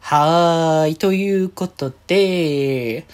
[0.00, 0.96] はーい。
[0.96, 3.06] ということで、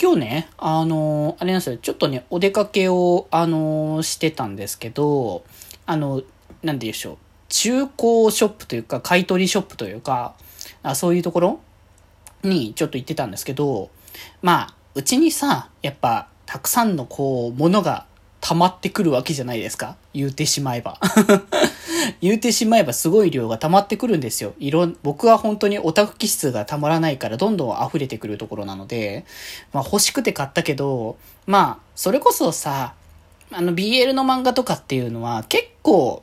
[0.00, 5.44] 今日ね、あの、あれなんですよ、ちょっとね、お出かけを、あの、してたんですけど、
[5.86, 6.22] あの、
[6.62, 7.16] なんでしょう、
[7.48, 10.34] 中古ショップというか、買取ショップというか、
[10.82, 11.60] あそういうところ
[12.44, 13.90] にちょっと行ってたんですけど、
[14.42, 18.06] まあ、うちにさ、やっぱ、たくさんのこう、ものが
[18.40, 19.96] 溜まってくるわけじゃないですか。
[20.14, 21.00] 言うてしまえば。
[22.20, 24.54] 言うてしまえばすごい量が溜まってくるんですよ。
[24.58, 29.24] いろん、僕は本当にオタク気質がたまらないからどんどん溢れてくるところなので、
[29.72, 31.16] まあ欲しくて買ったけど、
[31.46, 32.94] まあ、それこそさ、
[33.52, 36.22] あの BL の漫画とかっていうのは結構、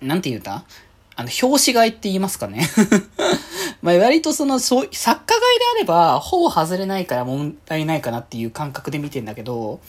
[0.00, 0.64] なんて言うんだ？
[1.14, 2.68] あの、表紙買いって言いますかね
[3.82, 9.80] まあ割とその、そう、作家買いであれば、ほぼ外れないから問題ないかなっていう感覚で見てんだけど、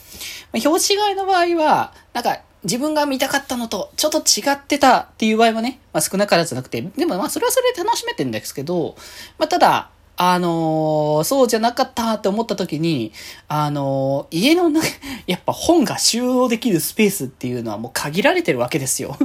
[0.52, 8.96] まあ、表紙買いの場合は、なんか、自分が見たかったのとちょっと違ってたっていう場合はね、まあ少なからずなくて、でもまあそれはそれで楽しめてんですけど、
[9.38, 13.12] まあただ、あのー、そうじゃなかったって思った時に、
[13.48, 14.86] あのー、家の中、
[15.26, 19.16] やっぱ本が収納できるスペースっていうのはもう限られてるわけですよ。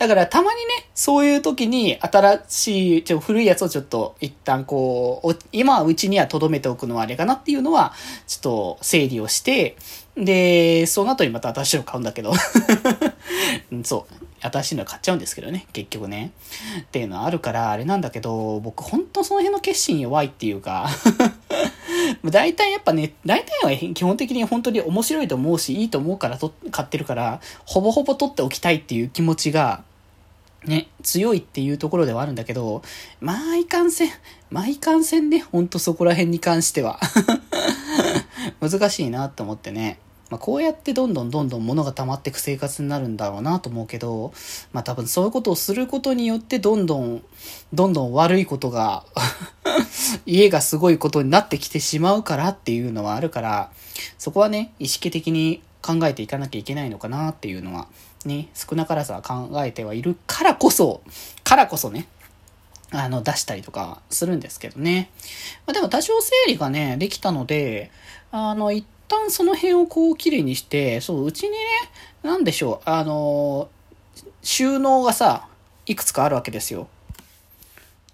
[0.00, 7.92] だからたまにね、そういう時に新しい、ちょ古いやつをちょっと一旦こう、今うちには留めておくのはあれかなっていうのは、
[8.26, 9.76] ちょっと整理をして、
[10.16, 12.32] で、その後にまた新しいの買う んだけど
[13.84, 14.26] そう。
[14.42, 16.32] 新しいの買っちゃうんですけどね、結局ね。
[16.80, 20.88] っていうのはあるから、あれなんだけど、僕ほんとその辺の決心弱いっていうか
[22.24, 29.82] 大体やっぱね、大体は基本的に本当に面白いと思うし、いいと思うからと買ってるから、ほぼほぼ取っておきたいっていう気持ちが、
[30.66, 32.82] ね、強いっていうところではあるんだけど、
[33.20, 34.10] まあいかんせん、
[34.50, 37.00] まあいかんせんね、ほんとそこら辺に関しては
[38.60, 39.98] 難しいなと思ってね。
[40.30, 44.32] まあ、こうやってどんどんどんどん物が溜まっていく生活になるんだろうなと思うけど、
[44.72, 47.22] まあ多分そういうことをすることによってどんどん、
[47.72, 49.04] どんどん悪いことが
[50.26, 53.70] 家がすごいことになってきてしまうからっていうのはあるから、
[54.18, 57.88] そこはね、意識的に考えていかなきゃいけないのかなっていうのは、
[58.24, 61.02] ね、少なからずは考えてはいるからこそ、
[61.44, 62.06] からこそね、
[62.92, 65.10] あの、出したりとかするんですけどね。
[65.66, 67.90] まあ、でも多少整理がね、できたので、
[68.32, 71.58] あの、一旦その辺をこう綺麗にして、そう、うちにね、
[72.22, 73.68] なんでしょう、あの、
[74.42, 75.46] 収納がさ、
[75.86, 76.88] いくつかあるわけですよ。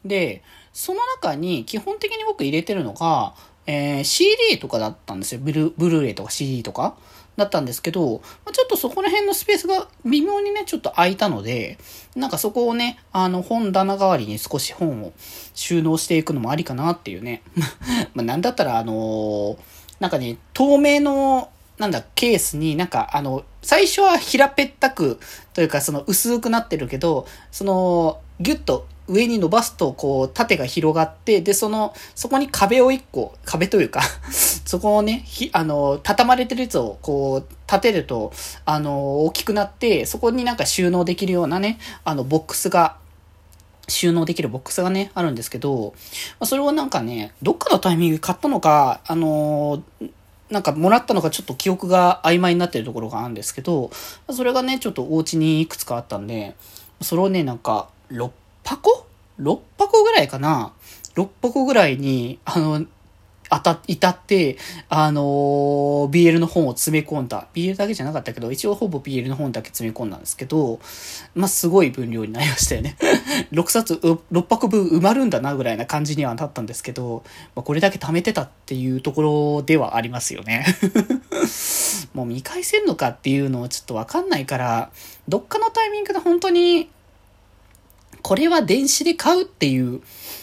[0.05, 3.35] で、その中に基本的に僕入れてるのが、
[3.67, 5.41] えー、CD とかだったんですよ。
[5.43, 6.97] ブルブルーレイとか CD とか
[7.37, 11.79] だったんですけど、まちょっとそこら辺のスペースが微妙にね、ちょっと空いたので、
[12.15, 15.13] なんかそこをね、あの、本棚代わりに少し本を
[15.55, 17.43] 収納していくのもありかなっていうね。
[18.15, 19.57] まあ、なんだったら、あのー
[20.01, 25.19] なんかね、透明の、なんだ、ケースになんか、あの、最初は平ぺったく、
[25.55, 34.03] というかその薄くなってるけど、その、ギュッと上に伸ばすと、こう、縦が広がって、で、その、そこに壁を一個、壁というか
[34.65, 38.33] そこをね、ひ、あの、畳まれてるやつを、こう、立てると、
[38.65, 42.97] あの、大きくなって、そこになんか収納できるようなね、あの、ボックスが
[43.89, 45.95] 収納できるボックスがね、あるんですけど、
[46.43, 49.83] それをなんかね、どっかのタイミングで買ったのか、あの、
[50.51, 53.91] なんかもらったのかちょっと記憶が曖昧になってるところがあるんですけど、
[54.31, 56.57] それがね、ちょっとお家にいくつかあったんで、
[57.01, 58.31] それをね、なんか、6
[58.67, 59.07] 箱
[59.41, 60.73] ?6 箱ぐらいかな
[61.15, 62.85] ?6 箱ぐらいに、あの、
[63.49, 64.57] あた、至って、
[64.89, 67.47] あのー、BL の本を詰め込んだ。
[67.55, 70.81] BL だけじゃなかったけど、一応ほぼ BL の本だけ詰め込んだんですけど、
[71.35, 72.97] まあ、すごい分量になりましたよね。
[73.53, 77.23] 6冊、6箱分埋まるんだな、ぐらいな感じにはなったんですけど、
[77.55, 80.67] まあ、これだけ貯めてたっていうところではありますよね。
[82.15, 84.91] もう見返せんのかっていうのをちょっとわかんないから、
[85.29, 86.89] どっかのタイミングで本当に、
[88.27, 90.01] これは電子で買うっていう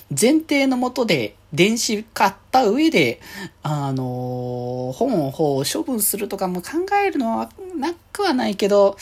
[0.10, 3.20] 前提のもとで電子買った上で、
[3.62, 5.32] あのー、本を
[5.66, 6.70] 処分するとかも考
[7.06, 8.96] えるのはなくはないけど、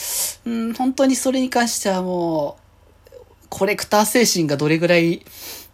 [0.46, 2.58] うん、本当にそれに関してはも
[3.08, 3.12] う、
[3.50, 5.24] コレクター精神がどれぐらい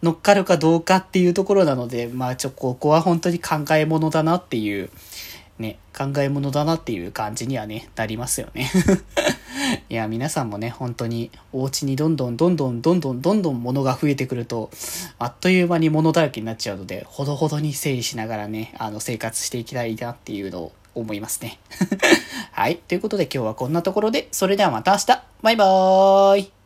[0.02, 4.90] 乗っかるかどうかっていうところなので、まあちょ、ここは本当に考え物だなっていう、
[5.58, 8.70] ね、考え物だなっていう感じにはね、なりますよね。
[9.88, 14.70] いや、皆さんもね、本当に、お家にどんどんどんどんどんどんどんどん物が増えてくると、
[15.18, 21.58] あっという間に物だらけになっちゃうので、ほどほどに整理しながらね、あの、生活していきたいなっていうのを思いますね。
[22.52, 22.76] はい。
[22.76, 25.06] ということで今日はこんなところで、それではまた明日
[25.42, 26.57] バイバーイ